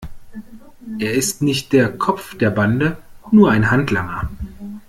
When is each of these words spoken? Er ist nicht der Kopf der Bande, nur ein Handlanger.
Er 0.97 1.13
ist 1.13 1.43
nicht 1.43 1.73
der 1.73 1.95
Kopf 1.95 2.35
der 2.35 2.49
Bande, 2.49 2.97
nur 3.31 3.51
ein 3.51 3.69
Handlanger. 3.69 4.31